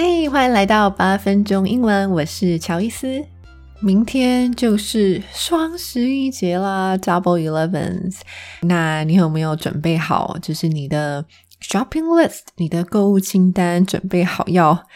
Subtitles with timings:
[0.00, 3.20] 嘿，欢迎来到八分钟英文，我是乔伊斯。
[3.80, 8.14] 明天就是双十一节啦，Double Eleven。
[8.60, 10.38] 那你有没有准备好？
[10.40, 11.24] 就是你的
[11.60, 14.86] shopping list，你的购物清单，准备好要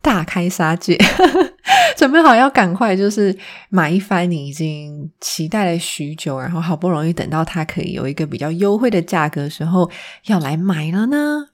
[0.00, 0.96] 大开杀戒，
[1.98, 3.36] 准备好要赶快就是
[3.68, 9.90] 买一番你已经期待了许久，然后好不容易等到它可以有一个比较优惠的价格时候，
[10.26, 11.48] 要来买了呢？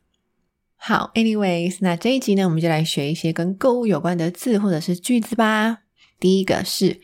[0.85, 5.83] 好，anyways，那这一集呢，我们就来学一些跟购物有关的字或者是句子吧。
[6.19, 7.01] 第一个是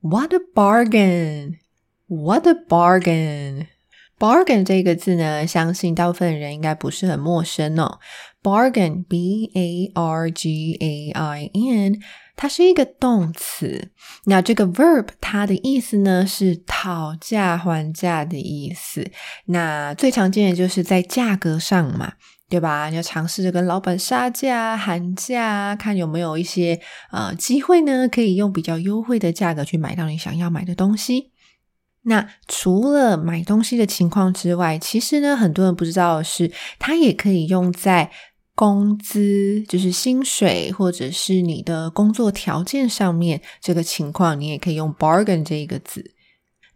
[0.00, 7.98] What a bargain！What a bargain！Bargain 这个字呢，相信大部分人应该不是很陌生哦。
[8.42, 12.00] Bargain，B A R G A I N，
[12.34, 13.90] 它是一个动词。
[14.24, 19.10] 那这个 verb 它的意思呢，是讨价还价的意思。
[19.44, 22.14] 那最常见的就是在价格上嘛。
[22.48, 22.88] 对吧？
[22.88, 31.32] 你要尝试着跟老板杀价、喊价，看有没有一些呃机会呢，可以用比较优惠的价格去买到你想要买的东西。
[32.02, 38.10] 那除了买东西的情况之外，其实呢，很多人不知道的是，它也可以用在
[38.54, 43.42] 工资，就是薪水或者是你的工作条件上面。
[43.60, 46.12] 这个情况，你也可以用 bargain 这一个字。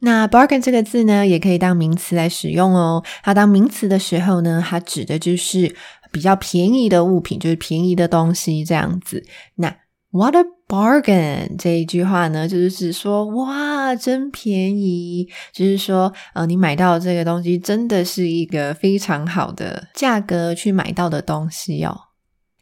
[0.05, 3.05] 那 bargain 这个字呢，也可以当名词来使用哦。
[3.23, 5.73] 它当名词的时候呢，它指的就是
[6.11, 9.25] 比较便宜的物品，就是便宜的东西这样子。
[9.55, 9.73] 那
[10.11, 21.97] what a bargain 这一句话呢，就是指说哇，真便宜，就是说呃，你买到这个东西真的是一个非常好的价格去买到的东西哦。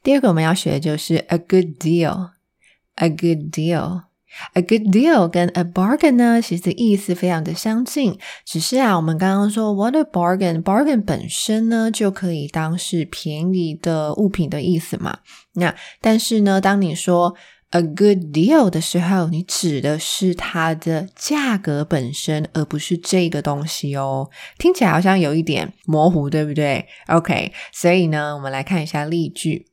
[0.02, 4.09] 第二个我们要学的就是 a good deal，a good deal。
[4.54, 15.18] A good deal 跟 a bargain 呢，其实意思非常的相近，只是啊，我们刚刚说 what a bargain，bargain 本身呢就可以当是便宜的物品的意思嘛。
[15.54, 17.34] 那但是呢，当你说
[17.70, 24.28] a good deal 的时候，你指的是它的价格本身，而不是这个东西哦。
[24.58, 29.69] 听起来好像有一点模糊，对不对？OK，所以呢，我们来看一下例句。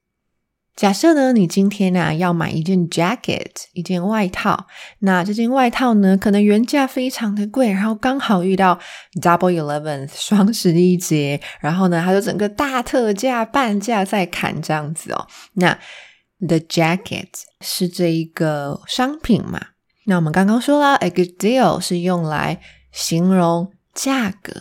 [0.78, 4.68] 假设呢，你今天啊要买一件 jacket，一件外套，
[5.00, 8.78] 那这件外套呢，可能原价非常的贵，然后刚好遇到
[9.20, 15.28] Double Eleven 双十一节，然后呢，它就整个大特价、半价在砍这样子哦。
[15.54, 15.74] 那
[16.48, 17.30] the jacket
[17.62, 19.60] 是这一个商品嘛？
[20.06, 22.62] 那我们刚刚说了，a good deal 是用来
[22.92, 24.54] 形容价格。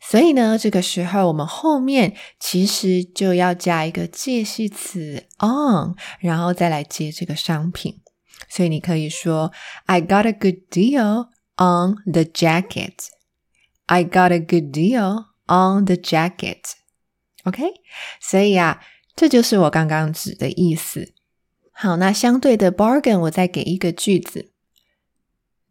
[0.00, 8.00] 所以呢，这个时候我们后面其实就要加一个介系词 on，然后再来接这个商品。
[8.48, 9.50] 所以你可以说：“
[9.86, 13.08] I got a good deal on the jacket.”
[13.86, 16.74] I got a good deal on the jacket.
[17.44, 17.62] OK，
[18.20, 18.80] 所以啊，
[19.14, 21.14] 这就是我刚刚指的意思。
[21.72, 24.50] 好，那相对的 bargain，我再给一个句子：“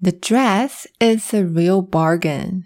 [0.02, 2.64] The dress is a real bargain.”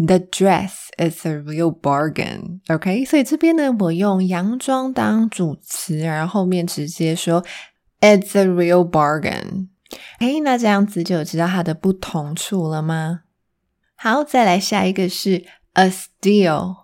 [0.00, 2.60] The dress is a real bargain.
[2.68, 7.44] OK，所以这边呢，我用洋装当主词，然后后面直接说
[8.00, 9.70] It's a real bargain.
[10.18, 13.22] 哎，那这样子就知道它的不同处了吗？
[13.96, 16.76] 好，再来下一个是 a steal.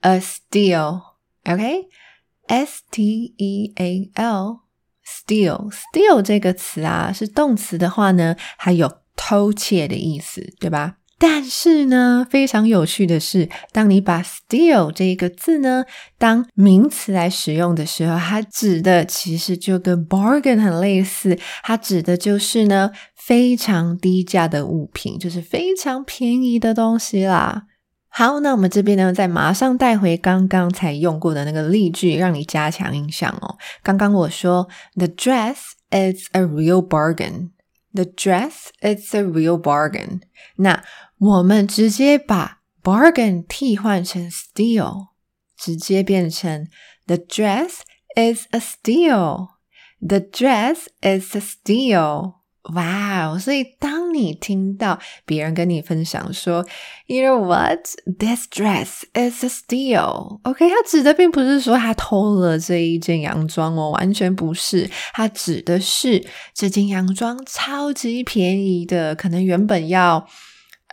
[0.00, 1.02] A steal.
[1.44, 4.62] OK，S T E A L.
[5.06, 5.70] Steal.
[5.70, 10.96] Steal 这个词啊，是动词的话呢，还有偷窃的意思，对吧？
[11.18, 15.84] 但是呢，非常有趣的是，当你把 steal 这一个字呢
[16.18, 27.62] 当名词来使用的时候，它指的其实就跟 bargain 很类似，它指的就是呢非常低价的物品，就是非常便宜的东西啦。
[28.08, 33.56] 好，那我们这边呢，再马上带回刚刚才用过的那个例句，让你加强印象哦。
[33.82, 35.56] 刚刚我说 the dress
[35.90, 37.50] is a real bargain
[37.93, 40.21] bargain，the dress is a real bargain，
[40.57, 40.83] 那。
[41.19, 45.09] 我们直接把 bargain 替换成 steal，
[45.57, 46.65] 直接变成
[47.07, 47.81] the dress
[48.15, 52.35] is a steal。The dress is a steal。
[52.72, 53.38] 哇哦！
[53.38, 56.64] 所以当你听到别人跟你分享说
[57.06, 57.80] ，You know what?
[58.18, 60.40] This dress is a steal.
[60.44, 64.90] OK，他指的并不是说他偷了这一件洋装哦，完全不是。
[65.12, 66.24] 他指的是
[66.54, 70.26] 这件洋装超级便宜的，可能原本要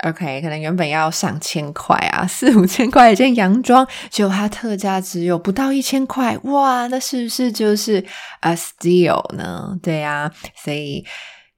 [0.02, 8.04] OK，可能原本要上千块啊，四五千块一件洋装，就它特价只有不到一千块，哇，那是不是就是
[8.40, 9.74] a steal 呢？
[9.82, 10.30] 对呀，
[10.62, 11.02] 所以。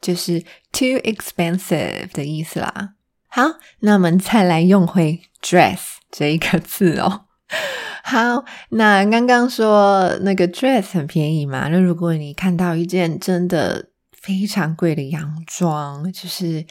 [0.00, 0.40] 就是
[0.72, 2.94] too expensive 的意思啦。
[3.34, 3.44] 好，
[3.80, 5.78] 那我们再来用回 dress
[6.10, 7.22] 这一个字哦。
[8.04, 11.68] 好，那刚刚说那个 dress 很便宜嘛？
[11.68, 13.86] 那如果你看到一件真的
[14.20, 16.62] 非常贵的洋装，就是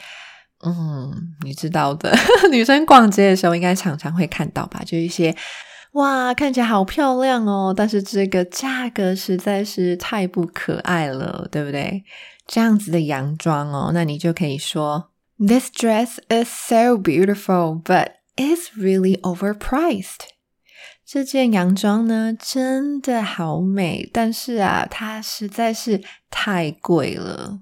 [0.64, 1.12] 嗯，
[1.44, 2.16] 你知道的，
[2.52, 4.84] 女生逛街的时候应该常常会看到吧？
[4.86, 5.36] 就一些
[5.94, 12.04] 哇，看起来好漂亮哦，但是这个价格实在是太不可爱了，对不对？
[12.46, 15.11] 这样子的洋装哦，那你就可以说。
[15.44, 20.28] This dress is so beautiful, but it's really overpriced.
[21.04, 27.62] 这件洋装呢，真的好美，但是啊，它实在是太贵了。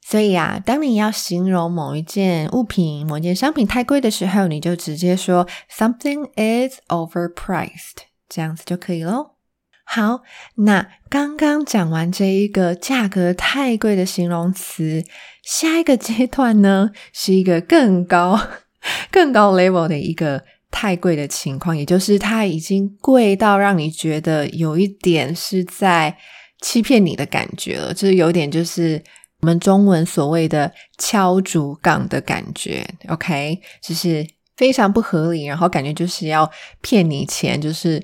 [0.00, 7.98] 所以啊，当你要形容某一件物品、某件商品太贵的时候，你就直接说 something is overpriced，
[8.28, 9.36] 这样子就可以喽。
[9.84, 10.22] 好，
[10.54, 15.04] 那刚刚讲完这一个价格太贵的形容词，
[15.42, 18.40] 下一个阶段呢 是一个更高、
[19.10, 26.16] 更高 level 的一个太贵的情况，也就是它已经贵到让你觉得有一点是在
[26.62, 29.02] 欺骗你的感觉了，就是有点就是
[29.40, 32.86] 我们中文所谓的敲竹杠的感觉。
[33.08, 34.26] OK，就是
[34.56, 36.50] 非常不合理，然后感觉就是要
[36.80, 38.02] 骗你钱，就是。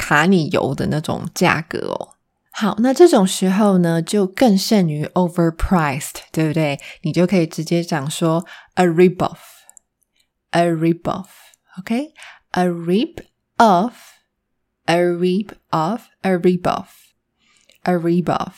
[0.00, 2.14] 卡你油的那种价格哦。
[2.52, 6.80] 好，那这种时候呢，就更胜于 overpriced，对不对？
[7.02, 8.44] 你就可以直接讲说
[8.74, 13.24] a rip off，a rip off，OK，a rip
[13.58, 18.54] off，a rip off，a rip off，a rip off。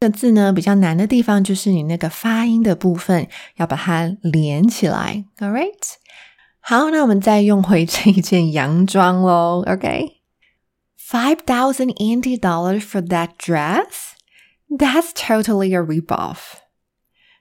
[0.00, 5.94] 这个字呢比较难的地方就是你那个发音的部分要把它连起来，All right？
[6.60, 10.21] 好，那我们再用回这一件洋装喽 OK
[11.13, 14.15] ，OK？$5,000 NT dollars for that dress?
[14.69, 16.61] That's totally a ripoff.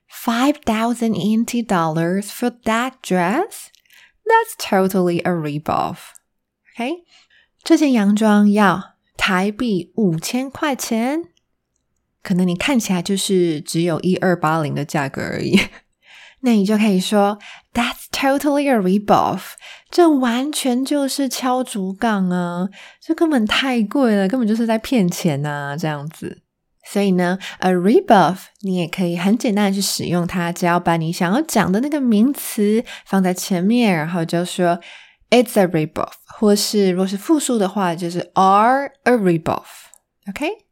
[0.08, 3.70] $5,000 NT dollars for that dress?
[4.24, 5.98] That's totally a ripoff.
[6.74, 7.04] OK，
[7.62, 11.24] 这件洋装要台币五千块钱，
[12.22, 15.58] 可能你看起来就是只有一二八零的价格而已。
[16.41, 17.37] 那你就可以说
[17.73, 19.53] ，That's totally a ripoff。
[19.89, 22.69] 这完全就是敲竹杠啊！
[23.01, 25.75] 这根本太贵了，根本就是在骗钱呐！
[25.77, 26.41] 这样子，
[26.89, 34.79] 所以呢，a ripoff 你也可以很简单的去使用它，只要把你想要讲的那个名词放在前面，然后就说
[35.29, 39.65] It's a ripoff，或是如果是复数的话，就是 are a ripoff。
[40.29, 40.70] OK。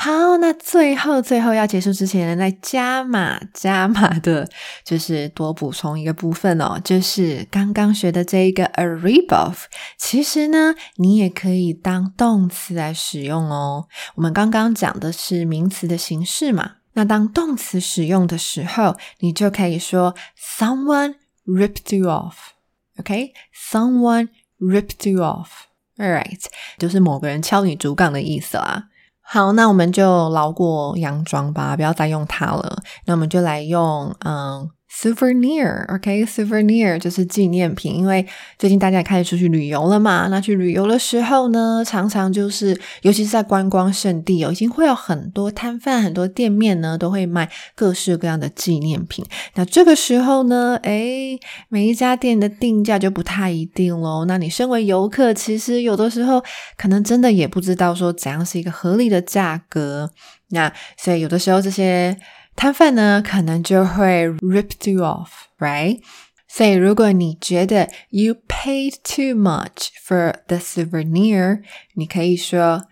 [0.00, 4.48] 好，那最后最后要结束之前呢，再加码加码的，
[4.84, 9.64] 就是多补充一个部分哦，就是刚刚学的这一个 a ripoff，
[9.98, 13.88] 其实呢，你也可以当动词来使用哦。
[14.14, 24.28] 我们刚刚讲的是名词的形式嘛，那当动词使用的时候，你就可以说 someone ripped you off，OK？Someone
[24.60, 26.44] ripped you off，All right，
[26.78, 28.90] 就是某个人敲你竹杠的意思啦。
[29.30, 32.78] 好，那我们就老过洋装吧，不要再用它了。
[33.04, 37.94] 那我们就来用嗯 souvenir，OK，souvenir 就是纪念品。
[37.94, 38.26] 因为
[38.58, 49.24] 最近大家也开始出去旅游了嘛，那去旅游的时候呢，常常就是，尤其是在观光胜地哦，已经会有很多摊贩、很多店面呢，都会卖各式各样的纪念品。
[49.54, 54.24] 那这个时候呢，诶，每一家店的定价就不太一定喽。
[54.24, 56.42] 那你身为游客，其实有的时候
[56.76, 60.10] 可能真的也不知道说怎样是一个合理的价格。
[60.50, 62.16] 那所以有的时候这些。
[62.57, 66.01] 摊贩呢，可能就会 rip you off，right？
[66.47, 71.63] 所以如果你觉得 you paid too much for the souvenir，
[71.95, 72.83] 你可以说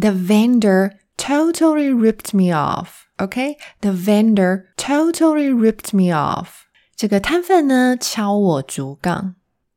[0.00, 6.46] the vendor totally ripped me off。OK，the vendor totally ripped me off。
[6.94, 9.34] 这个摊贩呢，敲我竹杠，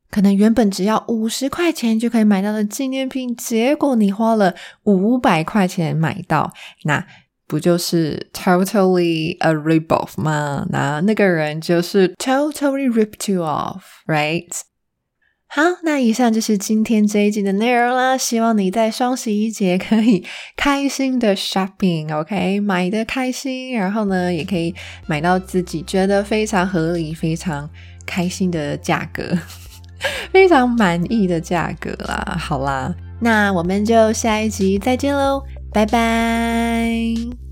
[0.08, 6.52] 可能原本只要五十块钱就可以买到的纪念品，结果你花了五百块钱买到，
[6.84, 7.04] 那。
[7.47, 10.65] 不就是 totally a rip off 吗？
[10.69, 14.49] 那那个人就是 totally ripped you off，right？
[15.49, 18.17] 好，那以上就是今天这一集的内容啦。
[18.17, 20.25] 希望你在双十一节可以
[20.57, 22.59] 开心的 shopping，OK？
[22.59, 24.75] 买的开心，然后呢，也可以
[25.05, 27.69] 买到自己觉得非常合理、非常
[28.05, 29.23] 开心的价格，
[30.33, 32.35] 非常满意的价格啦。
[32.37, 35.41] 好啦，那我们就下一集再见喽。
[35.77, 37.46] 拜拜。